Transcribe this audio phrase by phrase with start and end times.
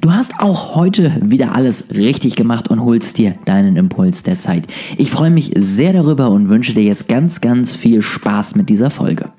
[0.00, 4.66] Du hast auch heute wieder alles richtig gemacht und holst dir deinen Impuls der Zeit.
[4.96, 8.88] Ich freue mich sehr darüber und wünsche dir jetzt ganz, ganz viel Spaß mit dieser
[8.88, 9.30] Folge.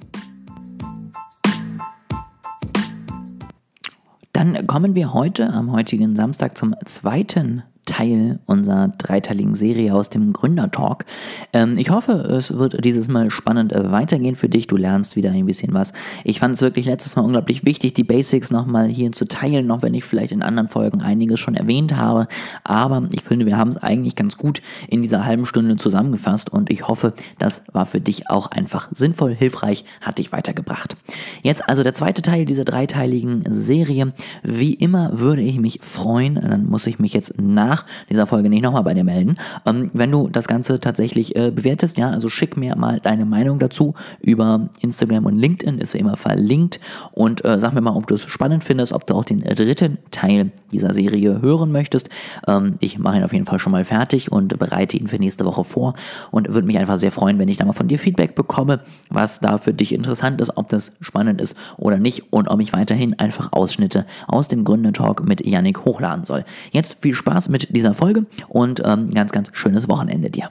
[4.34, 7.64] Dann kommen wir heute am heutigen Samstag zum zweiten
[8.02, 11.06] Teil unserer dreiteiligen Serie aus dem Gründertalk.
[11.54, 14.68] Ähm, ich hoffe, es wird dieses Mal spannend äh, weitergehen für dich.
[14.68, 15.94] Du lernst wieder ein bisschen was.
[16.24, 19.84] Ich fand es wirklich letztes Mal unglaublich wichtig, die Basics nochmal hier zu teilen, auch
[19.84, 22.28] wenn ich vielleicht in anderen Folgen einiges schon erwähnt habe.
[22.64, 26.72] Aber ich finde, wir haben es eigentlich ganz gut in dieser halben Stunde zusammengefasst und
[26.72, 30.96] ich hoffe, das war für dich auch einfach sinnvoll, hilfreich, hat dich weitergebracht.
[31.44, 34.14] Jetzt also der zweite Teil dieser dreiteiligen Serie.
[34.42, 38.50] Wie immer würde ich mich freuen, dann muss ich mich jetzt nach nach dieser Folge
[38.50, 39.36] nicht nochmal bei dir melden.
[39.66, 43.60] Ähm, wenn du das Ganze tatsächlich äh, bewertest, ja, also schick mir mal deine Meinung
[43.60, 46.80] dazu über Instagram und LinkedIn, ist wie immer verlinkt
[47.12, 49.98] und äh, sag mir mal, ob du es spannend findest, ob du auch den dritten
[50.12, 52.10] Teil dieser Serie hören möchtest.
[52.48, 55.46] Ähm, ich mache ihn auf jeden Fall schon mal fertig und bereite ihn für nächste
[55.46, 55.96] Woche vor
[56.32, 59.40] und würde mich einfach sehr freuen, wenn ich da mal von dir Feedback bekomme, was
[59.40, 63.18] da für dich interessant ist, ob das spannend ist oder nicht und ob ich weiterhin
[63.20, 66.44] einfach Ausschnitte aus dem Gründertalk mit Yannick hochladen soll.
[66.72, 70.50] Jetzt viel Spaß mit dieser Folge und ähm, ganz, ganz schönes Wochenende dir.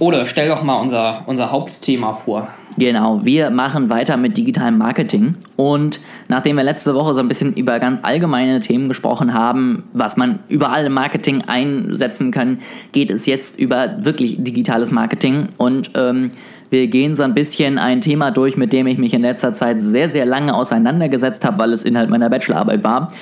[0.00, 2.48] Ole, stell doch mal unser, unser Hauptthema vor.
[2.76, 5.36] Genau, wir machen weiter mit digitalem Marketing.
[5.54, 10.16] Und nachdem wir letzte Woche so ein bisschen über ganz allgemeine Themen gesprochen haben, was
[10.16, 12.58] man überall im Marketing einsetzen kann,
[12.90, 15.46] geht es jetzt über wirklich digitales Marketing.
[15.58, 16.32] Und ähm,
[16.70, 19.80] wir gehen so ein bisschen ein Thema durch, mit dem ich mich in letzter Zeit
[19.80, 23.12] sehr, sehr lange auseinandergesetzt habe, weil es Inhalt meiner Bachelorarbeit war.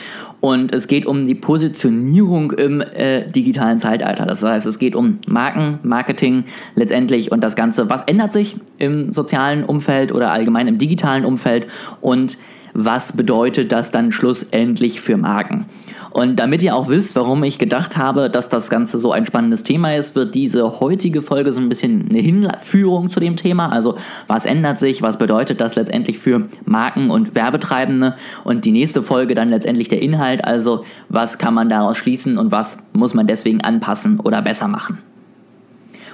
[0.42, 4.26] Und es geht um die Positionierung im äh, digitalen Zeitalter.
[4.26, 7.88] Das heißt, es geht um Marken, Marketing letztendlich und das Ganze.
[7.88, 11.68] Was ändert sich im sozialen Umfeld oder allgemein im digitalen Umfeld
[12.00, 12.38] und
[12.74, 15.66] was bedeutet das dann schlussendlich für Marken?
[16.12, 19.62] Und damit ihr auch wisst, warum ich gedacht habe, dass das Ganze so ein spannendes
[19.62, 23.70] Thema ist, wird diese heutige Folge so ein bisschen eine Hinführung zu dem Thema.
[23.70, 23.96] Also
[24.26, 29.34] was ändert sich, was bedeutet das letztendlich für Marken und Werbetreibende und die nächste Folge
[29.34, 30.44] dann letztendlich der Inhalt.
[30.44, 34.98] Also was kann man daraus schließen und was muss man deswegen anpassen oder besser machen.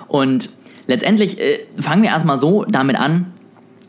[0.07, 0.51] Und
[0.87, 3.27] letztendlich äh, fangen wir erstmal so damit an,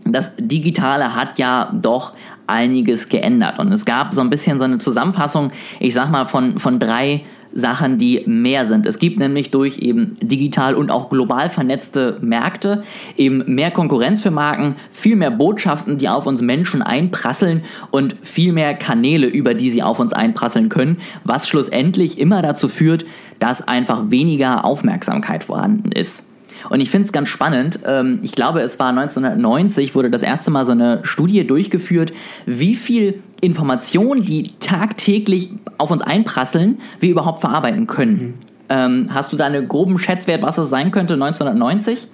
[0.05, 2.13] das Digitale hat ja doch
[2.49, 3.59] einiges geändert.
[3.59, 7.23] Und es gab so ein bisschen so eine Zusammenfassung, ich sag mal, von, von drei
[7.53, 8.85] Sachen, die mehr sind.
[8.85, 12.83] Es gibt nämlich durch eben digital und auch global vernetzte Märkte
[13.17, 18.53] eben mehr Konkurrenz für Marken, viel mehr Botschaften, die auf uns Menschen einprasseln und viel
[18.53, 23.05] mehr Kanäle, über die sie auf uns einprasseln können, was schlussendlich immer dazu führt,
[23.39, 26.28] dass einfach weniger Aufmerksamkeit vorhanden ist.
[26.69, 27.79] Und ich finde es ganz spannend.
[27.85, 32.13] Ähm, ich glaube, es war 1990, wurde das erste Mal so eine Studie durchgeführt,
[32.45, 38.11] wie viel Informationen, die tagtäglich auf uns einprasseln, wir überhaupt verarbeiten können.
[38.11, 38.33] Mhm.
[38.69, 42.07] Ähm, hast du da einen groben Schätzwert, was das sein könnte 1990?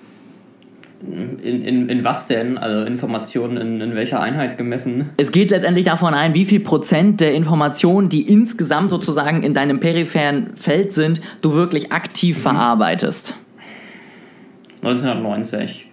[1.01, 2.57] In, in, in was denn?
[2.57, 5.09] Also Informationen in, in welcher Einheit gemessen?
[5.17, 9.79] Es geht letztendlich davon ein, wie viel Prozent der Informationen, die insgesamt sozusagen in deinem
[9.79, 12.41] peripheren Feld sind, du wirklich aktiv mhm.
[12.41, 13.35] verarbeitest.
[14.85, 15.87] 1990.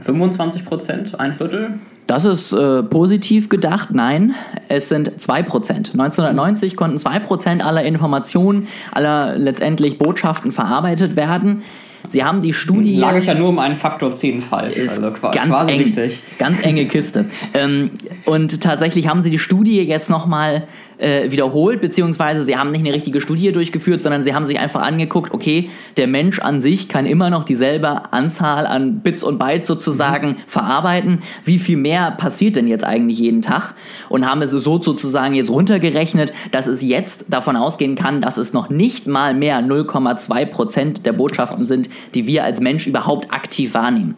[0.00, 1.74] 25 Prozent, ein Viertel?
[2.06, 3.88] Das ist äh, positiv gedacht.
[3.92, 4.34] Nein,
[4.68, 5.90] es sind 2 Prozent.
[5.92, 11.62] 1990 konnten 2 Prozent aller Informationen, aller letztendlich Botschaften verarbeitet werden.
[12.10, 12.96] Sie haben die Studie.
[12.96, 14.76] Lag ich ja nur um einen Faktor 10 falsch.
[14.76, 16.22] Ist also ganz eng, richtig.
[16.38, 17.26] Ganz enge Kiste.
[17.54, 17.90] ähm,
[18.24, 20.68] und tatsächlich haben sie die Studie jetzt nochmal
[20.98, 24.82] äh, wiederholt, beziehungsweise sie haben nicht eine richtige Studie durchgeführt, sondern sie haben sich einfach
[24.82, 29.66] angeguckt, okay, der Mensch an sich kann immer noch dieselbe Anzahl an Bits und Bytes
[29.66, 30.36] sozusagen mhm.
[30.46, 31.22] verarbeiten.
[31.44, 33.74] Wie viel mehr passiert denn jetzt eigentlich jeden Tag?
[34.08, 38.52] Und haben es so sozusagen jetzt runtergerechnet, dass es jetzt davon ausgehen kann, dass es
[38.52, 43.74] noch nicht mal mehr 0,2 Prozent der Botschaften sind, die wir als Mensch überhaupt aktiv
[43.74, 44.14] wahrnehmen.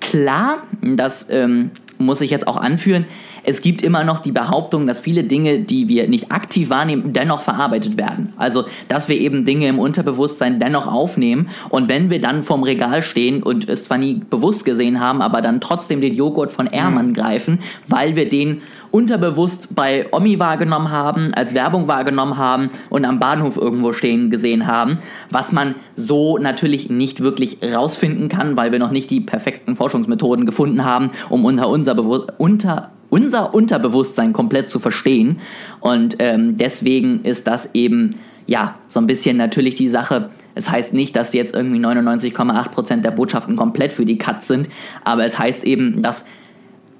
[0.00, 3.06] Klar, das ähm, muss ich jetzt auch anführen,
[3.44, 7.42] es gibt immer noch die Behauptung, dass viele Dinge, die wir nicht aktiv wahrnehmen, dennoch
[7.42, 8.32] verarbeitet werden.
[8.36, 13.02] Also, dass wir eben Dinge im Unterbewusstsein dennoch aufnehmen und wenn wir dann vorm Regal
[13.02, 17.08] stehen und es zwar nie bewusst gesehen haben, aber dann trotzdem den Joghurt von Ermann
[17.08, 17.14] mhm.
[17.14, 23.18] greifen, weil wir den unterbewusst bei Omi wahrgenommen haben, als Werbung wahrgenommen haben und am
[23.18, 24.98] Bahnhof irgendwo stehen gesehen haben,
[25.30, 30.46] was man so natürlich nicht wirklich rausfinden kann, weil wir noch nicht die perfekten Forschungsmethoden
[30.46, 35.38] gefunden haben, um unter unser, Bewu unter unser Unterbewusstsein komplett zu verstehen.
[35.78, 38.10] Und ähm, deswegen ist das eben,
[38.48, 40.30] ja, so ein bisschen natürlich die Sache.
[40.56, 44.68] Es heißt nicht, dass jetzt irgendwie 99,8% der Botschaften komplett für die Katz sind,
[45.04, 46.24] aber es heißt eben, dass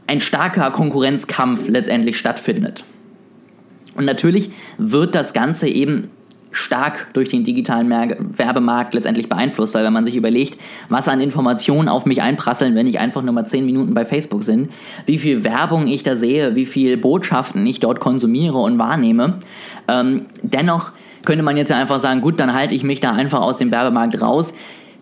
[0.07, 2.85] ein starker Konkurrenzkampf letztendlich stattfindet.
[3.97, 6.11] Und natürlich wird das Ganze eben
[6.55, 10.59] stark durch den digitalen Werbemarkt letztendlich beeinflusst, weil wenn man sich überlegt,
[10.89, 14.47] was an Informationen auf mich einprasseln, wenn ich einfach nur mal 10 Minuten bei Facebook
[14.47, 14.69] bin,
[15.07, 19.41] wie viel Werbung ich da sehe, wie viel Botschaften ich dort konsumiere und wahrnehme,
[19.89, 20.93] ähm, dennoch
[21.25, 23.71] könnte man jetzt ja einfach sagen, gut, dann halte ich mich da einfach aus dem
[23.73, 24.53] Werbemarkt raus.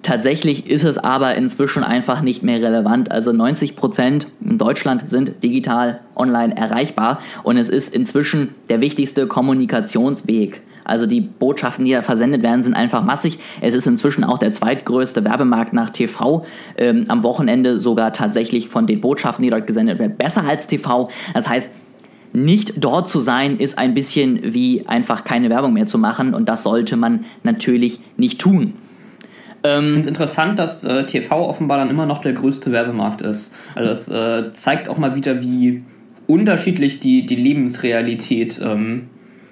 [0.03, 3.13] Tatsächlich ist es aber inzwischen einfach nicht mehr relevant.
[3.13, 9.29] Also 90 Prozent in Deutschland sind digital online erreichbar und es ist inzwischen der wichtigste
[9.29, 10.63] Kommunikationsweg.
[10.85, 13.39] Also die Botschaften, die da versendet werden, sind einfach massig.
[13.61, 16.45] Es ist inzwischen auch der zweitgrößte Werbemarkt nach TV.
[16.77, 21.09] Ähm, am Wochenende sogar tatsächlich von den Botschaften, die dort gesendet werden, besser als TV.
[21.35, 21.73] Das heißt,
[22.33, 26.49] nicht dort zu sein, ist ein bisschen wie einfach keine Werbung mehr zu machen und
[26.49, 28.75] das sollte man natürlich nicht tun.
[29.65, 33.23] Ähm, ich finde es interessant, dass äh, TV offenbar dann immer noch der größte Werbemarkt
[33.23, 33.55] ist.
[33.75, 35.83] Also das äh, zeigt auch mal wieder, wie
[36.27, 39.09] unterschiedlich die, die Lebensrealität ähm,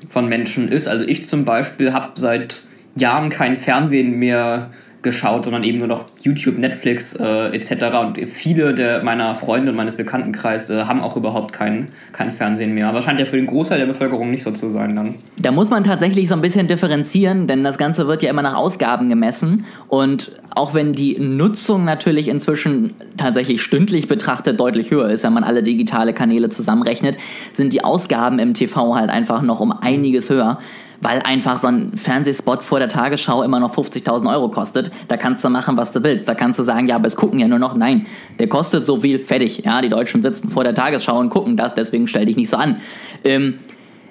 [0.08, 0.88] von Menschen ist.
[0.88, 2.62] Also ich zum Beispiel habe seit
[2.96, 4.70] Jahren kein Fernsehen mehr
[5.02, 7.72] geschaut, sondern eben nur noch YouTube, Netflix äh, etc.
[8.00, 12.74] Und viele der meiner Freunde und meines Bekanntenkreises äh, haben auch überhaupt kein, kein Fernsehen
[12.74, 12.88] mehr.
[12.88, 15.14] Aber scheint ja für den Großteil der Bevölkerung nicht so zu sein dann.
[15.38, 18.54] Da muss man tatsächlich so ein bisschen differenzieren, denn das Ganze wird ja immer nach
[18.54, 19.64] Ausgaben gemessen.
[19.88, 25.44] Und auch wenn die Nutzung natürlich inzwischen tatsächlich stündlich betrachtet deutlich höher ist, wenn man
[25.44, 27.16] alle digitale Kanäle zusammenrechnet,
[27.52, 30.58] sind die Ausgaben im TV halt einfach noch um einiges höher
[31.00, 34.90] weil einfach so ein Fernsehspot vor der Tagesschau immer noch 50.000 Euro kostet.
[35.08, 36.28] Da kannst du machen, was du willst.
[36.28, 37.74] Da kannst du sagen, ja, aber es gucken ja nur noch.
[37.74, 38.06] Nein,
[38.38, 39.62] der kostet so viel fertig.
[39.64, 42.56] Ja, die Deutschen sitzen vor der Tagesschau und gucken das, deswegen stell dich nicht so
[42.56, 42.80] an.
[43.24, 43.58] Ähm,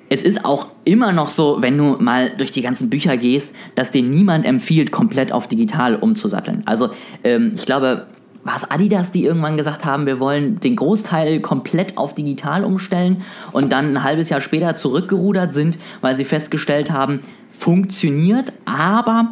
[0.10, 3.92] es ist auch immer noch so, wenn du mal durch die ganzen Bücher gehst, dass
[3.92, 6.64] dir niemand empfiehlt, komplett auf digital umzusatteln.
[6.66, 6.90] Also
[7.24, 8.08] ähm, ich glaube,
[8.44, 13.24] war es Adidas, die irgendwann gesagt haben, wir wollen den Großteil komplett auf digital umstellen
[13.52, 17.20] und dann ein halbes Jahr später zurückgerudert sind, weil sie festgestellt haben,
[17.52, 19.32] funktioniert, aber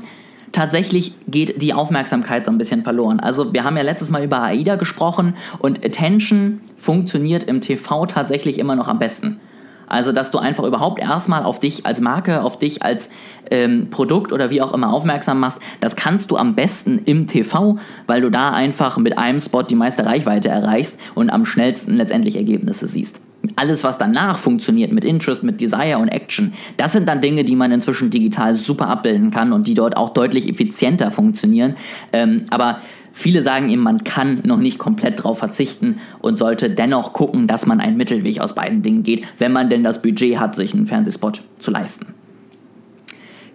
[0.52, 3.20] tatsächlich geht die Aufmerksamkeit so ein bisschen verloren.
[3.20, 8.60] Also wir haben ja letztes Mal über AIDA gesprochen und Attention funktioniert im TV tatsächlich
[8.60, 9.40] immer noch am besten.
[9.88, 13.10] Also, dass du einfach überhaupt erstmal auf dich als Marke, auf dich als
[13.50, 17.78] ähm, Produkt oder wie auch immer aufmerksam machst, das kannst du am besten im TV,
[18.06, 22.36] weil du da einfach mit einem Spot die meiste Reichweite erreichst und am schnellsten letztendlich
[22.36, 23.22] Ergebnisse siehst.
[23.56, 27.56] Alles, was danach funktioniert mit Interest, mit Desire und Action, das sind dann Dinge, die
[27.56, 31.76] man inzwischen digital super abbilden kann und die dort auch deutlich effizienter funktionieren.
[32.14, 32.82] Ähm, aber
[33.18, 37.66] Viele sagen ihm, man kann noch nicht komplett darauf verzichten und sollte dennoch gucken, dass
[37.66, 40.86] man einen Mittelweg aus beiden Dingen geht, wenn man denn das Budget hat, sich einen
[40.86, 42.14] Fernsehspot zu leisten.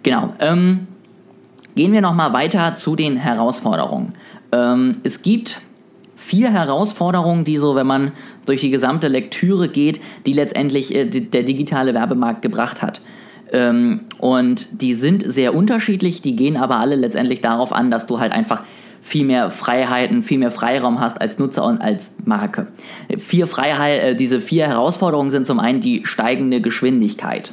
[0.03, 0.33] Genau.
[0.39, 0.87] Ähm,
[1.75, 4.15] gehen wir nochmal weiter zu den Herausforderungen.
[4.51, 5.61] Ähm, es gibt
[6.23, 8.13] vier Herausforderungen, die so, wenn man
[8.45, 13.01] durch die gesamte Lektüre geht, die letztendlich äh, der digitale Werbemarkt gebracht hat.
[13.51, 18.19] Ähm, und die sind sehr unterschiedlich, die gehen aber alle letztendlich darauf an, dass du
[18.19, 18.63] halt einfach
[19.01, 22.67] viel mehr Freiheiten, viel mehr Freiraum hast als Nutzer und als Marke.
[23.17, 27.51] Vier Freiheit, äh, diese vier Herausforderungen sind zum einen die steigende Geschwindigkeit.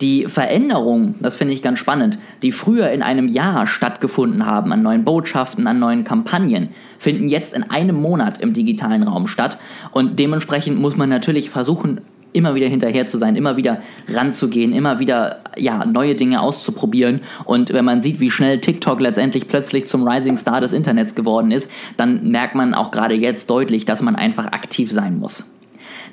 [0.00, 4.82] Die Veränderungen, das finde ich ganz spannend, die früher in einem Jahr stattgefunden haben, an
[4.82, 9.58] neuen Botschaften, an neuen Kampagnen, finden jetzt in einem Monat im digitalen Raum statt.
[9.90, 12.00] Und dementsprechend muss man natürlich versuchen,
[12.32, 17.20] immer wieder hinterher zu sein, immer wieder ranzugehen, immer wieder ja, neue Dinge auszuprobieren.
[17.44, 21.50] Und wenn man sieht, wie schnell TikTok letztendlich plötzlich zum Rising Star des Internets geworden
[21.50, 25.44] ist, dann merkt man auch gerade jetzt deutlich, dass man einfach aktiv sein muss.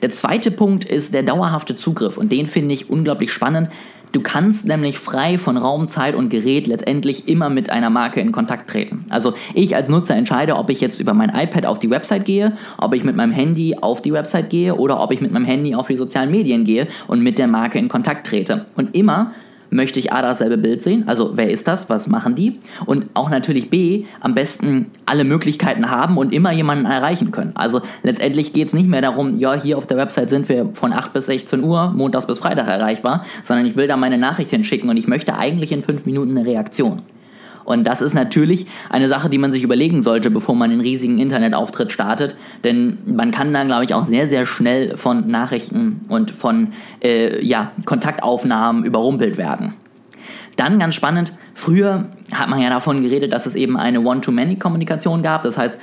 [0.01, 3.69] Der zweite Punkt ist der dauerhafte Zugriff und den finde ich unglaublich spannend,
[4.13, 8.31] Du kannst nämlich frei von Raum, Zeit und Gerät letztendlich immer mit einer Marke in
[8.31, 9.05] Kontakt treten.
[9.09, 12.53] Also ich als Nutzer entscheide, ob ich jetzt über mein iPad auf die Website gehe,
[12.77, 15.75] ob ich mit meinem Handy auf die Website gehe oder ob ich mit meinem Handy
[15.75, 18.65] auf die sozialen Medien gehe und mit der Marke in Kontakt trete.
[18.75, 19.33] Und immer
[19.69, 23.29] möchte ich A dasselbe Bild sehen, also wer ist das, was machen die und auch
[23.29, 27.51] natürlich B am besten alle Möglichkeiten haben und immer jemanden erreichen können.
[27.55, 30.93] Also letztendlich geht es nicht mehr darum, ja hier auf der Website sind wir von
[30.93, 34.89] 8 bis 16 Uhr, montags bis Freitag erreichbar, sondern ich will da meine Nachricht hinschicken
[34.89, 37.01] und ich möchte eigentlich in 5 Minuten eine Reaktion.
[37.67, 41.19] Und das ist natürlich eine Sache, die man sich überlegen sollte, bevor man einen riesigen
[41.19, 42.33] Internetauftritt startet.
[42.63, 46.69] Denn man kann da, glaube ich, auch sehr, sehr schnell von Nachrichten und von
[47.03, 49.73] äh, ja, Kontaktaufnahmen überrumpelt werden.
[50.55, 55.43] Dann ganz spannend, früher hat man ja davon geredet, dass es eben eine One-to-Many-Kommunikation gab.
[55.43, 55.77] Das heißt,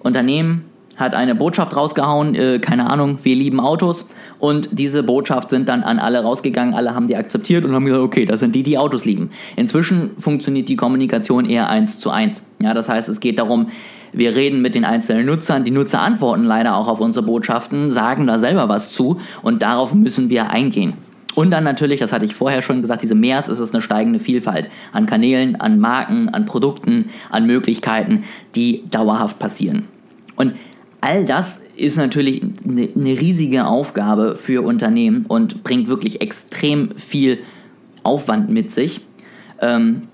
[0.00, 0.64] Unternehmen
[0.98, 4.06] hat eine Botschaft rausgehauen, äh, keine Ahnung, wir lieben Autos.
[4.38, 8.02] Und diese Botschaft sind dann an alle rausgegangen, alle haben die akzeptiert und haben gesagt,
[8.02, 9.30] okay, das sind die, die Autos lieben.
[9.56, 12.44] Inzwischen funktioniert die Kommunikation eher eins zu eins.
[12.58, 13.68] Ja, das heißt, es geht darum,
[14.12, 18.26] wir reden mit den einzelnen Nutzern, die Nutzer antworten leider auch auf unsere Botschaften, sagen
[18.26, 20.94] da selber was zu und darauf müssen wir eingehen.
[21.34, 24.18] Und dann natürlich, das hatte ich vorher schon gesagt, diese Mehrs ist es eine steigende
[24.18, 28.24] Vielfalt an Kanälen, an Marken, an Produkten, an Möglichkeiten,
[28.56, 29.86] die dauerhaft passieren.
[30.34, 30.54] Und
[31.00, 37.38] all das ist natürlich eine, eine riesige Aufgabe für Unternehmen und bringt wirklich extrem viel
[38.02, 39.00] Aufwand mit sich.
[39.60, 40.08] Ähm,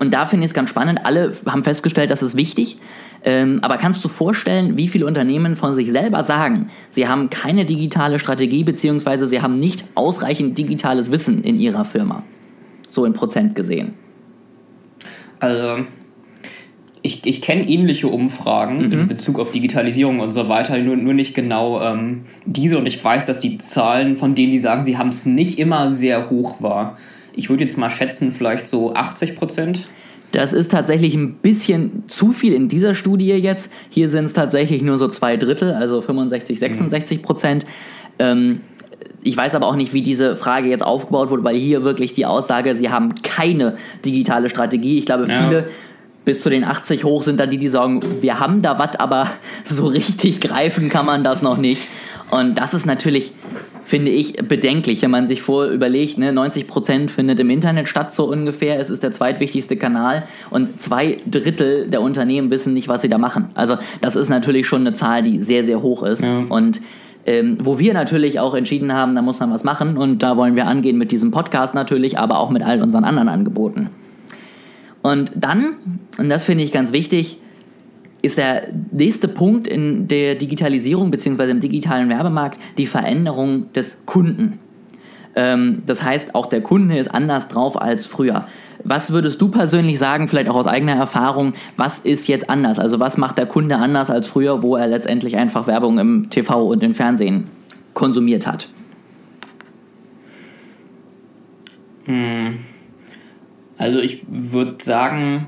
[0.00, 1.00] und da finde ich es ganz spannend.
[1.04, 2.78] Alle haben festgestellt, das ist wichtig.
[3.24, 7.64] Ähm, aber kannst du vorstellen, wie viele Unternehmen von sich selber sagen, sie haben keine
[7.64, 12.22] digitale Strategie beziehungsweise sie haben nicht ausreichend digitales Wissen in ihrer Firma?
[12.90, 13.94] So in Prozent gesehen.
[15.40, 15.84] Also,
[17.08, 18.92] ich, ich kenne ähnliche Umfragen mhm.
[18.92, 22.76] in Bezug auf Digitalisierung und so weiter, nur, nur nicht genau ähm, diese.
[22.76, 25.90] Und ich weiß, dass die Zahlen von denen, die sagen, sie haben es nicht immer
[25.90, 26.98] sehr hoch war.
[27.34, 29.86] Ich würde jetzt mal schätzen, vielleicht so 80 Prozent.
[30.32, 33.72] Das ist tatsächlich ein bisschen zu viel in dieser Studie jetzt.
[33.88, 37.64] Hier sind es tatsächlich nur so zwei Drittel, also 65, 66 Prozent.
[38.18, 38.60] Ähm,
[39.22, 42.26] ich weiß aber auch nicht, wie diese Frage jetzt aufgebaut wurde, weil hier wirklich die
[42.26, 44.98] Aussage, sie haben keine digitale Strategie.
[44.98, 45.64] Ich glaube, viele ja.
[46.28, 49.30] Bis zu den 80 hoch sind da die, die sagen, wir haben da was, aber
[49.64, 51.88] so richtig greifen kann man das noch nicht.
[52.30, 53.32] Und das ist natürlich
[53.82, 58.30] finde ich bedenklich, wenn man sich vor überlegt, ne, 90% findet im Internet statt, so
[58.30, 58.78] ungefähr.
[58.78, 63.16] Es ist der zweitwichtigste Kanal und zwei Drittel der Unternehmen wissen nicht, was sie da
[63.16, 63.46] machen.
[63.54, 66.22] Also, das ist natürlich schon eine Zahl, die sehr, sehr hoch ist.
[66.22, 66.44] Ja.
[66.50, 66.82] Und
[67.24, 70.54] ähm, wo wir natürlich auch entschieden haben, da muss man was machen und da wollen
[70.54, 73.88] wir angehen mit diesem Podcast natürlich, aber auch mit all unseren anderen Angeboten.
[75.02, 77.38] Und dann, und das finde ich ganz wichtig,
[78.20, 81.50] ist der nächste Punkt in der Digitalisierung bzw.
[81.50, 84.58] im digitalen Werbemarkt die Veränderung des Kunden.
[85.36, 88.48] Ähm, das heißt, auch der Kunde ist anders drauf als früher.
[88.82, 92.78] Was würdest du persönlich sagen, vielleicht auch aus eigener Erfahrung, was ist jetzt anders?
[92.78, 96.66] Also was macht der Kunde anders als früher, wo er letztendlich einfach Werbung im TV
[96.66, 97.44] und im Fernsehen
[97.94, 98.68] konsumiert hat?
[102.06, 102.58] Hm.
[103.76, 105.46] Also ich würde sagen,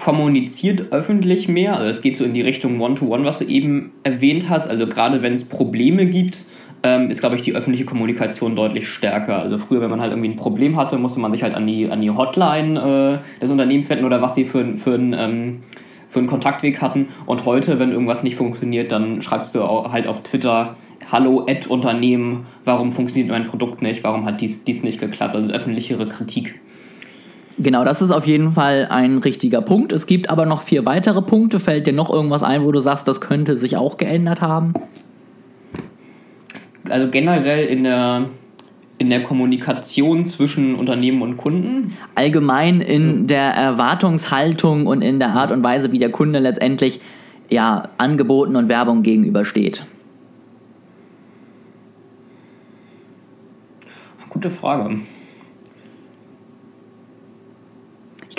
[0.00, 1.76] kommuniziert öffentlich mehr.
[1.76, 4.66] Also es geht so in die Richtung One-to-One, -One, was du eben erwähnt hast.
[4.66, 6.46] Also gerade wenn es Probleme gibt,
[6.82, 9.40] ähm, ist, glaube ich, die öffentliche Kommunikation deutlich stärker.
[9.40, 11.90] Also früher, wenn man halt irgendwie ein Problem hatte, musste man sich halt an die,
[11.90, 15.62] an die Hotline äh, des Unternehmens wenden oder was sie für, für, ein, ähm,
[16.08, 17.08] für einen Kontaktweg hatten.
[17.26, 19.60] Und heute, wenn irgendwas nicht funktioniert, dann schreibst du
[19.92, 20.76] halt auf Twitter,
[21.12, 25.34] Hallo, Ad Unternehmen, warum funktioniert mein Produkt nicht, warum hat dies, dies nicht geklappt?
[25.34, 26.58] Also öffentlichere Kritik.
[27.62, 29.92] Genau, das ist auf jeden Fall ein richtiger Punkt.
[29.92, 31.60] Es gibt aber noch vier weitere Punkte.
[31.60, 34.72] Fällt dir noch irgendwas ein, wo du sagst, das könnte sich auch geändert haben?
[36.88, 38.30] Also generell in der,
[38.96, 41.92] in der Kommunikation zwischen Unternehmen und Kunden?
[42.14, 46.98] Allgemein in der Erwartungshaltung und in der Art und Weise, wie der Kunde letztendlich
[47.50, 49.84] ja, Angeboten und Werbung gegenübersteht.
[54.30, 55.00] Gute Frage.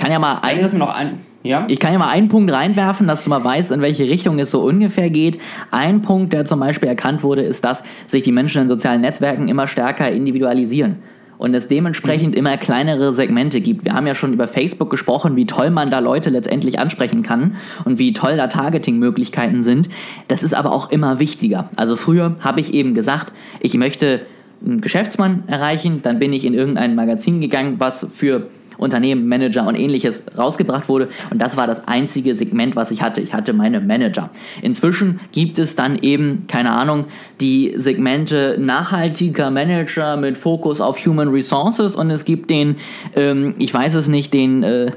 [0.01, 1.65] Kann ja mal ein, also, ein, ja?
[1.67, 4.49] Ich kann ja mal einen Punkt reinwerfen, dass du mal weißt, in welche Richtung es
[4.49, 5.39] so ungefähr geht.
[5.69, 9.47] Ein Punkt, der zum Beispiel erkannt wurde, ist, dass sich die Menschen in sozialen Netzwerken
[9.47, 10.97] immer stärker individualisieren
[11.37, 13.85] und es dementsprechend immer kleinere Segmente gibt.
[13.85, 17.57] Wir haben ja schon über Facebook gesprochen, wie toll man da Leute letztendlich ansprechen kann
[17.85, 19.87] und wie toll da Targeting-Möglichkeiten sind.
[20.27, 21.69] Das ist aber auch immer wichtiger.
[21.75, 24.21] Also früher habe ich eben gesagt, ich möchte
[24.65, 28.47] einen Geschäftsmann erreichen, dann bin ich in irgendein Magazin gegangen, was für
[28.81, 31.09] Unternehmen, Manager und ähnliches rausgebracht wurde.
[31.29, 33.21] Und das war das einzige Segment, was ich hatte.
[33.21, 34.29] Ich hatte meine Manager.
[34.61, 37.05] Inzwischen gibt es dann eben, keine Ahnung,
[37.39, 42.77] die Segmente nachhaltiger Manager mit Fokus auf Human Resources und es gibt den,
[43.15, 44.91] ähm, ich weiß es nicht, den äh,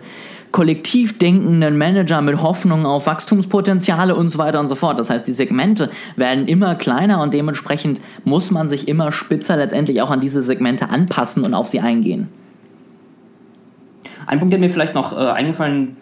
[0.54, 5.00] kollektiv denkenden Manager mit Hoffnung auf Wachstumspotenziale und so weiter und so fort.
[5.00, 10.00] Das heißt, die Segmente werden immer kleiner und dementsprechend muss man sich immer spitzer letztendlich
[10.00, 12.28] auch an diese Segmente anpassen und auf sie eingehen.
[14.26, 15.96] Ein Punkt, der mir vielleicht noch äh, eingefallen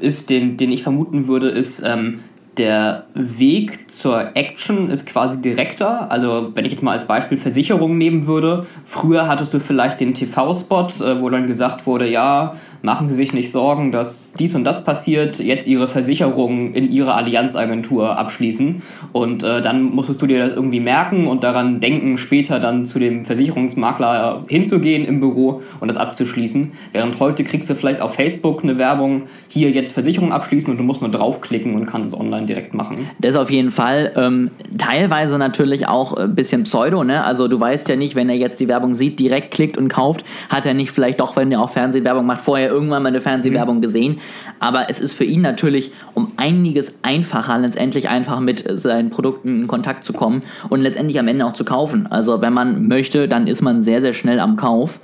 [0.00, 2.20] ist, den, den ich vermuten würde, ist, ähm,
[2.58, 6.10] der Weg zur Action ist quasi direkter.
[6.10, 10.14] Also wenn ich jetzt mal als Beispiel Versicherungen nehmen würde, früher hattest du vielleicht den
[10.14, 14.64] TV-Spot, äh, wo dann gesagt wurde, ja, machen Sie sich nicht Sorgen, dass dies und
[14.64, 18.82] das passiert, jetzt Ihre Versicherung in Ihre Allianzagentur abschließen.
[19.12, 22.98] Und äh, dann musstest du dir das irgendwie merken und daran denken, später dann zu
[22.98, 26.72] dem Versicherungsmakler hinzugehen im Büro und das abzuschließen.
[26.92, 30.84] Während heute kriegst du vielleicht auf Facebook eine Werbung, hier jetzt Versicherung abschließen und du
[30.84, 33.10] musst nur draufklicken und kannst es online dann direkt machen.
[33.18, 34.12] Das auf jeden Fall.
[34.16, 37.24] Ähm, teilweise natürlich auch ein bisschen Pseudo, ne?
[37.24, 40.24] Also du weißt ja nicht, wenn er jetzt die Werbung sieht, direkt klickt und kauft,
[40.48, 43.78] hat er nicht vielleicht doch, wenn er auch Fernsehwerbung macht, vorher irgendwann mal eine Fernsehwerbung
[43.78, 43.82] mhm.
[43.82, 44.20] gesehen.
[44.60, 49.66] Aber es ist für ihn natürlich um einiges einfacher, letztendlich einfach mit seinen Produkten in
[49.66, 52.06] Kontakt zu kommen und letztendlich am Ende auch zu kaufen.
[52.06, 55.00] Also wenn man möchte, dann ist man sehr, sehr schnell am Kauf.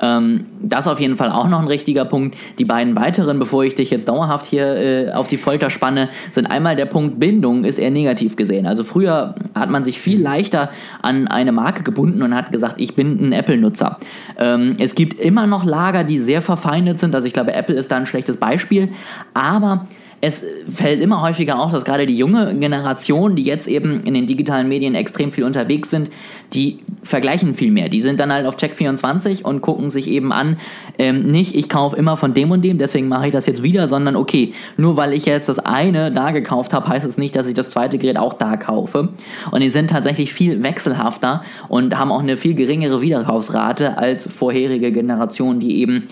[0.00, 2.36] Ähm, das auf jeden Fall auch noch ein richtiger Punkt.
[2.58, 6.46] Die beiden weiteren, bevor ich dich jetzt dauerhaft hier äh, auf die Folter spanne, sind
[6.46, 8.66] einmal der Punkt Bindung ist eher negativ gesehen.
[8.66, 10.70] Also früher hat man sich viel leichter
[11.02, 13.98] an eine Marke gebunden und hat gesagt, ich bin ein Apple-Nutzer.
[14.38, 17.14] Ähm, es gibt immer noch Lager, die sehr verfeindet sind.
[17.14, 18.90] Also ich glaube, Apple ist da ein schlechtes Beispiel.
[19.34, 19.86] Aber
[20.20, 24.26] es fällt immer häufiger auf, dass gerade die junge Generation, die jetzt eben in den
[24.26, 26.10] digitalen Medien extrem viel unterwegs sind,
[26.54, 27.88] die vergleichen viel mehr.
[27.88, 30.56] Die sind dann halt auf Check24 und gucken sich eben an,
[30.98, 33.86] ähm, nicht ich kaufe immer von dem und dem, deswegen mache ich das jetzt wieder,
[33.86, 37.46] sondern okay, nur weil ich jetzt das eine da gekauft habe, heißt es nicht, dass
[37.46, 39.10] ich das zweite Gerät auch da kaufe.
[39.52, 44.90] Und die sind tatsächlich viel wechselhafter und haben auch eine viel geringere Wiederkaufsrate als vorherige
[44.90, 46.08] Generationen, die eben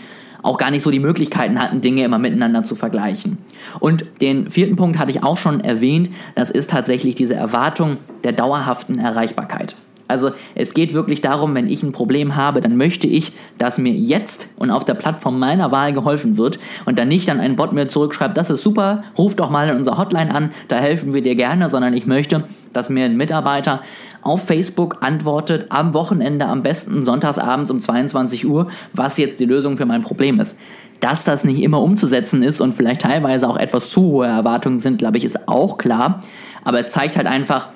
[0.47, 3.39] auch gar nicht so die Möglichkeiten hatten, Dinge immer miteinander zu vergleichen.
[3.81, 8.33] Und den vierten Punkt hatte ich auch schon erwähnt, das ist tatsächlich diese Erwartung der
[8.33, 9.77] dauerhaften Erreichbarkeit.
[10.09, 13.93] Also es geht wirklich darum, wenn ich ein Problem habe, dann möchte ich, dass mir
[13.93, 17.73] jetzt und auf der Plattform meiner Wahl geholfen wird und dann nicht dann ein Bot
[17.73, 21.23] mir zurückschreibt, das ist super, ruf doch mal in unserer Hotline an, da helfen wir
[21.23, 23.81] dir gerne, sondern ich möchte, dass mir ein Mitarbeiter
[24.27, 29.77] auf Facebook antwortet am Wochenende, am besten sonntagsabends um 22 Uhr, was jetzt die Lösung
[29.77, 30.59] für mein Problem ist.
[31.01, 34.99] Dass das nicht immer umzusetzen ist und vielleicht teilweise auch etwas zu hohe Erwartungen sind,
[34.99, 36.21] glaube ich, ist auch klar.
[36.65, 37.69] Aber es zeigt halt einfach,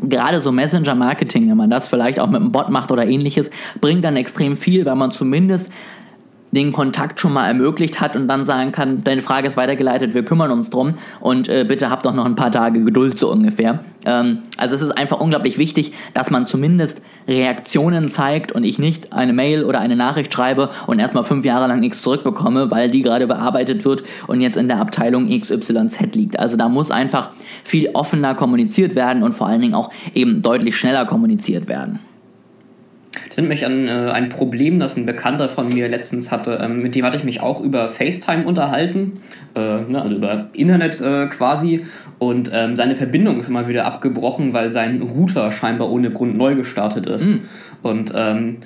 [0.00, 4.04] gerade so Messenger-Marketing, wenn man das vielleicht auch mit einem Bot macht oder ähnliches, bringt
[4.04, 5.70] dann extrem viel, weil man zumindest
[6.52, 10.24] den Kontakt schon mal ermöglicht hat und dann sagen kann, deine Frage ist weitergeleitet, wir
[10.24, 13.80] kümmern uns drum und äh, bitte habt doch noch ein paar Tage Geduld so ungefähr.
[14.04, 19.12] Ähm, also es ist einfach unglaublich wichtig, dass man zumindest Reaktionen zeigt und ich nicht
[19.12, 23.02] eine Mail oder eine Nachricht schreibe und erstmal fünf Jahre lang nichts zurückbekomme, weil die
[23.02, 26.38] gerade bearbeitet wird und jetzt in der Abteilung XYZ liegt.
[26.38, 27.30] Also da muss einfach
[27.64, 32.00] viel offener kommuniziert werden und vor allen Dingen auch eben deutlich schneller kommuniziert werden.
[33.26, 36.58] Das nimmt mich an äh, ein Problem, das ein Bekannter von mir letztens hatte.
[36.62, 39.20] Ähm, mit dem hatte ich mich auch über FaceTime unterhalten,
[39.54, 41.84] äh, ne, also über Internet äh, quasi.
[42.18, 46.54] Und ähm, seine Verbindung ist immer wieder abgebrochen, weil sein Router scheinbar ohne Grund neu
[46.54, 47.26] gestartet ist.
[47.26, 47.40] Mhm.
[47.82, 48.56] Und ähm,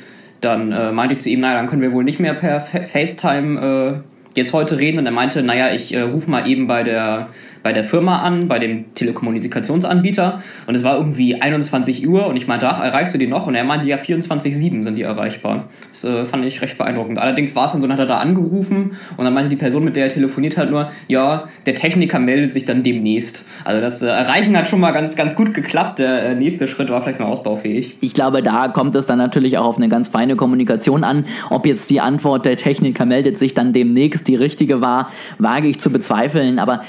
[0.41, 2.81] dann äh, meinte ich zu ihm, naja, dann können wir wohl nicht mehr per Fa
[2.81, 4.99] FaceTime äh, jetzt heute reden.
[4.99, 7.29] Und er meinte, naja, ich äh, rufe mal eben bei der
[7.63, 12.47] bei der Firma an, bei dem Telekommunikationsanbieter und es war irgendwie 21 Uhr und ich
[12.47, 13.47] meinte, ach, erreichst du die noch?
[13.47, 15.69] Und er meinte, ja, 24-7 sind die erreichbar.
[15.91, 17.19] Das äh, fand ich recht beeindruckend.
[17.19, 19.85] Allerdings war es dann so, dann hat er da angerufen und dann meinte die Person,
[19.85, 23.45] mit der er telefoniert hat, nur, ja, der Techniker meldet sich dann demnächst.
[23.65, 25.99] Also das äh, Erreichen hat schon mal ganz, ganz gut geklappt.
[25.99, 27.99] Der äh, nächste Schritt war vielleicht mal ausbaufähig.
[28.01, 31.25] Ich glaube, da kommt es dann natürlich auch auf eine ganz feine Kommunikation an.
[31.51, 35.79] Ob jetzt die Antwort, der Techniker meldet sich dann demnächst die richtige war, wage ich
[35.79, 36.59] zu bezweifeln.
[36.59, 36.83] Aber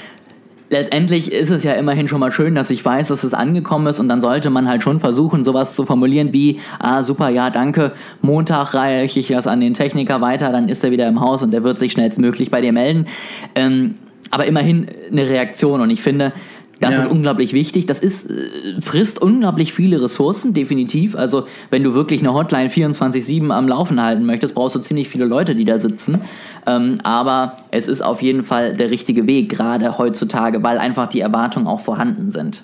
[0.70, 4.00] letztendlich ist es ja immerhin schon mal schön, dass ich weiß, dass es angekommen ist.
[4.00, 7.92] Und dann sollte man halt schon versuchen, sowas zu formulieren wie, ah super, ja danke,
[8.20, 11.50] Montag reiche ich das an den Techniker weiter, dann ist er wieder im Haus und
[11.50, 13.06] der wird sich schnellstmöglich bei dir melden.
[13.54, 13.96] Ähm,
[14.30, 15.80] aber immerhin eine Reaktion.
[15.80, 16.32] Und ich finde,
[16.80, 17.02] das ja.
[17.02, 17.86] ist unglaublich wichtig.
[17.86, 21.16] Das ist, äh, frisst unglaublich viele Ressourcen, definitiv.
[21.16, 25.24] Also, wenn du wirklich eine Hotline 24-7 am Laufen halten möchtest, brauchst du ziemlich viele
[25.24, 26.20] Leute, die da sitzen.
[26.66, 31.20] Ähm, aber es ist auf jeden Fall der richtige Weg, gerade heutzutage, weil einfach die
[31.20, 32.62] Erwartungen auch vorhanden sind.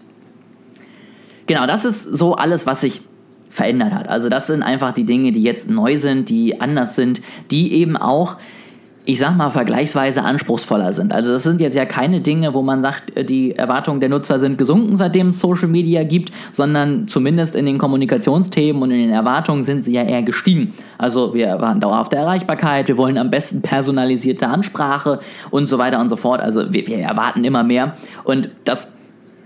[1.46, 3.02] Genau, das ist so alles, was sich
[3.48, 4.08] verändert hat.
[4.08, 7.20] Also, das sind einfach die Dinge, die jetzt neu sind, die anders sind,
[7.50, 8.36] die eben auch
[9.06, 11.12] ich sag mal, vergleichsweise anspruchsvoller sind.
[11.12, 14.38] Also das sind jetzt ja keine Dinge, wo man sagt, äh, die Erwartungen der Nutzer
[14.38, 19.10] sind gesunken, seitdem es Social Media gibt, sondern zumindest in den Kommunikationsthemen und in den
[19.10, 20.74] Erwartungen sind sie ja eher gestiegen.
[20.98, 26.10] Also wir erwarten dauerhafte Erreichbarkeit, wir wollen am besten personalisierte Ansprache und so weiter und
[26.10, 26.40] so fort.
[26.40, 28.92] Also wir, wir erwarten immer mehr und das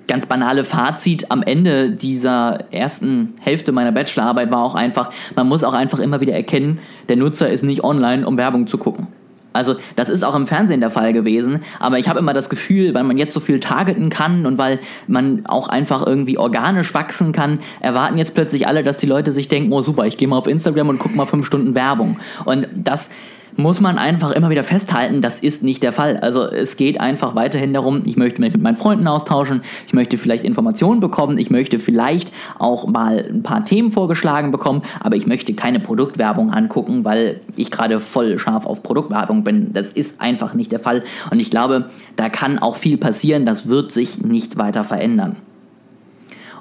[0.08, 5.64] ganz banale Fazit am Ende dieser ersten Hälfte meiner Bachelorarbeit war auch einfach, man muss
[5.64, 9.06] auch einfach immer wieder erkennen, der Nutzer ist nicht online, um Werbung zu gucken.
[9.54, 12.92] Also das ist auch im Fernsehen der Fall gewesen, aber ich habe immer das Gefühl,
[12.92, 17.32] weil man jetzt so viel targeten kann und weil man auch einfach irgendwie organisch wachsen
[17.32, 20.36] kann, erwarten jetzt plötzlich alle, dass die Leute sich denken, oh super, ich gehe mal
[20.36, 22.18] auf Instagram und gucke mal fünf Stunden Werbung.
[22.44, 23.10] Und das
[23.56, 26.18] muss man einfach immer wieder festhalten, das ist nicht der Fall.
[26.18, 30.18] Also es geht einfach weiterhin darum, ich möchte mich mit meinen Freunden austauschen, ich möchte
[30.18, 35.26] vielleicht Informationen bekommen, ich möchte vielleicht auch mal ein paar Themen vorgeschlagen bekommen, aber ich
[35.26, 39.72] möchte keine Produktwerbung angucken, weil ich gerade voll scharf auf Produktwerbung bin.
[39.72, 43.68] Das ist einfach nicht der Fall und ich glaube, da kann auch viel passieren, das
[43.68, 45.36] wird sich nicht weiter verändern.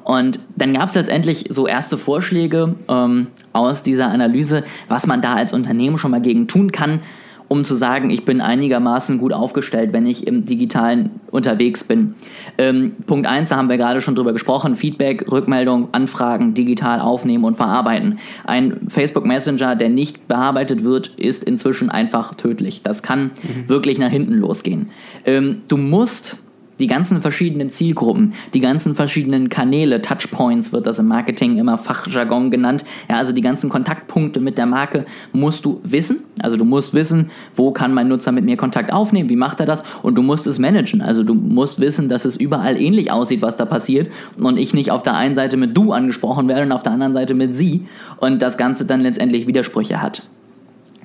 [0.04, 5.34] Und dann gab es letztendlich so erste Vorschläge ähm, aus dieser Analyse, was man da
[5.34, 7.00] als Unternehmen schon mal gegen tun kann,
[7.48, 12.16] um zu sagen, ich bin einigermaßen gut aufgestellt, wenn ich im digitalen unterwegs bin.
[12.58, 17.44] Ähm, Punkt 1, da haben wir gerade schon drüber gesprochen, Feedback, Rückmeldung, Anfragen digital aufnehmen
[17.44, 18.18] und verarbeiten.
[18.44, 22.82] Ein Facebook Messenger, der nicht bearbeitet wird, ist inzwischen einfach tödlich.
[22.84, 23.70] Das kann mhm.
[23.70, 24.90] wirklich nach hinten losgehen.
[25.26, 26.43] Ähm, du musst
[26.84, 32.52] die ganzen verschiedenen Zielgruppen, die ganzen verschiedenen Kanäle, Touchpoints wird das im Marketing immer Fachjargon
[32.52, 32.84] genannt.
[33.10, 36.26] Ja, also die ganzen Kontaktpunkte mit der Marke musst du wissen.
[36.40, 39.66] Also du musst wissen, wo kann mein Nutzer mit mir Kontakt aufnehmen, wie macht er
[39.66, 41.02] das und du musst es managen.
[41.02, 44.92] Also du musst wissen, dass es überall ähnlich aussieht, was da passiert und ich nicht
[44.92, 47.86] auf der einen Seite mit du angesprochen werde und auf der anderen Seite mit sie
[48.18, 50.24] und das Ganze dann letztendlich Widersprüche hat.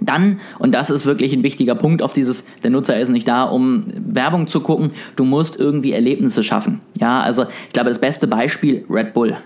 [0.00, 3.44] Dann, und das ist wirklich ein wichtiger Punkt auf dieses, der Nutzer ist nicht da,
[3.44, 6.80] um Werbung zu gucken, du musst irgendwie Erlebnisse schaffen.
[6.98, 9.36] Ja, also ich glaube, das beste Beispiel, Red Bull.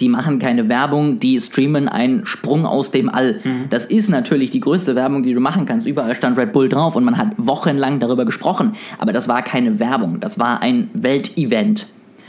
[0.00, 3.40] Die machen keine Werbung, die streamen einen Sprung aus dem All.
[3.42, 3.64] Mhm.
[3.70, 5.86] Das ist natürlich die größte Werbung, die du machen kannst.
[5.86, 8.74] Überall stand Red Bull drauf und man hat wochenlang darüber gesprochen.
[8.98, 11.86] Aber das war keine Werbung, das war ein Weltevent.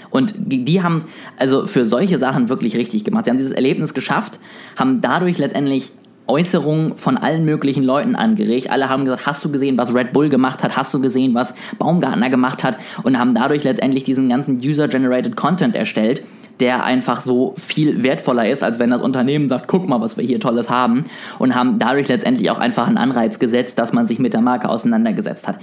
[0.10, 1.04] Und die haben
[1.38, 3.26] also für solche Sachen wirklich richtig gemacht.
[3.26, 4.40] Sie haben dieses Erlebnis geschafft,
[4.78, 5.92] haben dadurch letztendlich
[6.28, 8.70] Äußerungen von allen möglichen Leuten angeregt.
[8.70, 10.76] Alle haben gesagt, hast du gesehen, was Red Bull gemacht hat?
[10.76, 12.78] Hast du gesehen, was Baumgartner gemacht hat?
[13.04, 16.24] Und haben dadurch letztendlich diesen ganzen User-Generated Content erstellt,
[16.60, 20.26] der einfach so viel wertvoller ist, als wenn das Unternehmen sagt, guck mal, was wir
[20.26, 21.06] hier Tolles haben.
[21.40, 24.70] Und haben dadurch letztendlich auch einfach einen Anreiz gesetzt, dass man sich mit der Marke
[24.70, 25.60] auseinandergesetzt hat.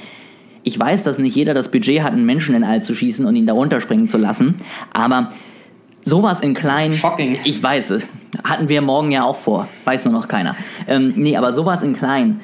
[0.62, 3.36] Ich weiß, dass nicht jeder das Budget hat, einen Menschen in All zu schießen und
[3.36, 4.54] ihn da runterspringen zu lassen,
[4.94, 5.28] aber
[6.04, 6.92] sowas in klein.
[6.92, 7.38] Shocking.
[7.44, 8.06] Ich weiß es.
[8.42, 9.68] Hatten wir morgen ja auch vor.
[9.84, 10.56] Weiß nur noch keiner.
[10.86, 12.40] Ähm, nee, aber sowas in klein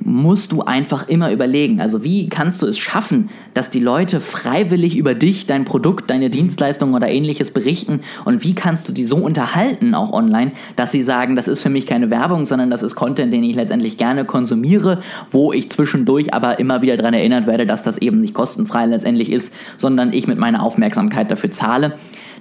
[0.00, 1.80] musst du einfach immer überlegen.
[1.80, 6.30] Also wie kannst du es schaffen, dass die Leute freiwillig über dich, dein Produkt, deine
[6.30, 11.02] Dienstleistung oder ähnliches berichten und wie kannst du die so unterhalten, auch online, dass sie
[11.02, 14.24] sagen, das ist für mich keine Werbung, sondern das ist Content, den ich letztendlich gerne
[14.24, 18.86] konsumiere, wo ich zwischendurch aber immer wieder daran erinnert werde, dass das eben nicht kostenfrei
[18.86, 21.94] letztendlich ist, sondern ich mit meiner Aufmerksamkeit dafür zahle.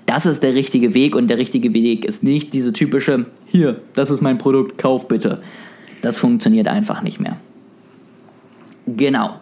[0.06, 4.10] Das ist der richtige Weg und der richtige Weg ist nicht diese typische, hier, das
[4.10, 5.42] ist mein Produkt, kauf bitte.
[6.02, 7.38] Das funktioniert einfach nicht mehr.
[8.86, 9.36] Genau.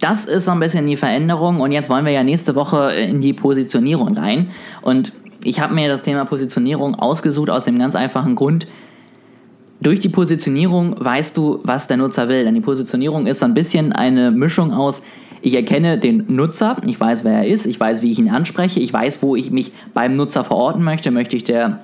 [0.00, 3.20] Das ist so ein bisschen die Veränderung und jetzt wollen wir ja nächste Woche in
[3.20, 4.50] die Positionierung rein.
[4.82, 5.12] Und
[5.44, 8.66] ich habe mir das Thema Positionierung ausgesucht aus dem ganz einfachen Grund,
[9.80, 12.44] durch die Positionierung weißt du, was der Nutzer will.
[12.44, 15.02] Denn die Positionierung ist so ein bisschen eine Mischung aus,
[15.42, 18.80] ich erkenne den Nutzer, ich weiß, wer er ist, ich weiß, wie ich ihn anspreche,
[18.80, 21.10] ich weiß, wo ich mich beim Nutzer verorten möchte.
[21.10, 21.80] Möchte ich der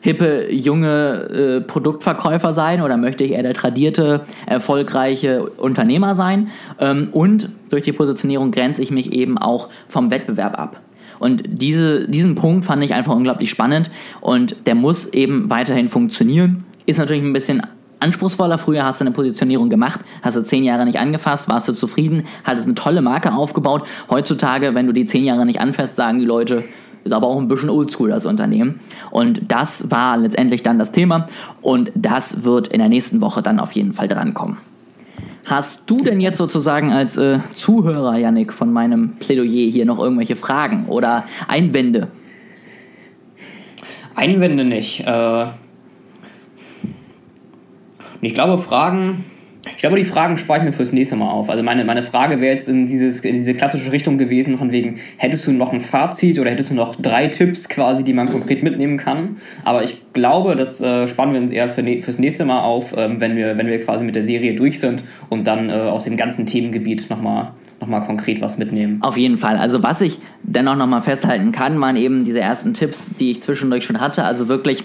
[0.00, 6.48] hippe, junge äh, Produktverkäufer sein oder möchte ich eher der tradierte, erfolgreiche Unternehmer sein?
[6.80, 10.80] Ähm, und durch die Positionierung grenze ich mich eben auch vom Wettbewerb ab.
[11.18, 13.90] Und diese, diesen Punkt fand ich einfach unglaublich spannend
[14.20, 16.64] und der muss eben weiterhin funktionieren.
[16.86, 17.62] Ist natürlich ein bisschen
[18.00, 18.58] anspruchsvoller.
[18.58, 22.24] Früher hast du eine Positionierung gemacht, hast du zehn Jahre nicht angefasst, warst du zufrieden,
[22.44, 23.84] hattest eine tolle Marke aufgebaut.
[24.10, 26.64] Heutzutage, wenn du die zehn Jahre nicht anfasst, sagen die Leute,
[27.04, 28.80] ist aber auch ein bisschen oldschool das Unternehmen.
[29.10, 31.26] Und das war letztendlich dann das Thema
[31.62, 34.56] und das wird in der nächsten Woche dann auf jeden Fall drankommen.
[35.44, 40.36] Hast du denn jetzt sozusagen als äh, Zuhörer, Yannick, von meinem Plädoyer hier noch irgendwelche
[40.36, 42.08] Fragen oder Einwände?
[44.14, 45.00] Einwände nicht.
[45.00, 45.46] Äh
[48.24, 49.22] und ich glaube, Fragen,
[49.66, 51.50] ich glaube, die Fragen spare ich mir fürs nächste Mal auf.
[51.50, 54.98] Also meine, meine Frage wäre jetzt in, dieses, in diese klassische Richtung gewesen, von wegen,
[55.18, 58.62] hättest du noch ein Fazit oder hättest du noch drei Tipps quasi, die man konkret
[58.62, 59.36] mitnehmen kann?
[59.62, 62.94] Aber ich glaube, das äh, spannen wir uns eher für, ne, fürs nächste Mal auf,
[62.96, 66.04] ähm, wenn, wir, wenn wir quasi mit der Serie durch sind und dann äh, aus
[66.04, 69.02] dem ganzen Themengebiet nochmal nochmal konkret was mitnehmen.
[69.02, 69.58] Auf jeden Fall.
[69.58, 73.84] Also was ich dennoch nochmal festhalten kann, waren eben diese ersten Tipps, die ich zwischendurch
[73.84, 74.24] schon hatte.
[74.24, 74.82] Also wirklich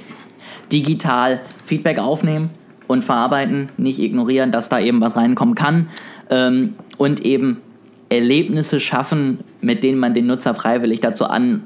[0.73, 2.49] digital Feedback aufnehmen,
[2.89, 5.89] und verarbeiten, nicht ignorieren, dass da eben was reinkommen kann
[6.31, 7.57] ähm, und eben
[8.09, 11.65] Erlebnisse schaffen, mit denen man den Nutzer freiwillig dazu an,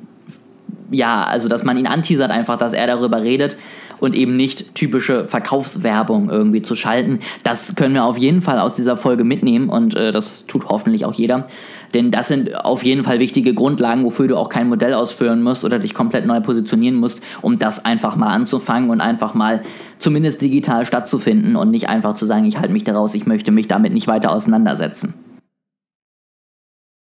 [0.91, 3.55] ja, also dass man ihn anteasert einfach, dass er darüber redet
[4.01, 7.19] und eben nicht typische Verkaufswerbung irgendwie zu schalten.
[7.43, 11.05] Das können wir auf jeden Fall aus dieser Folge mitnehmen und äh, das tut hoffentlich
[11.05, 11.47] auch jeder.
[11.93, 15.63] Denn das sind auf jeden Fall wichtige Grundlagen, wofür du auch kein Modell ausführen musst
[15.63, 19.62] oder dich komplett neu positionieren musst, um das einfach mal anzufangen und einfach mal
[19.99, 23.67] zumindest digital stattzufinden und nicht einfach zu sagen, ich halte mich daraus, ich möchte mich
[23.67, 25.13] damit nicht weiter auseinandersetzen.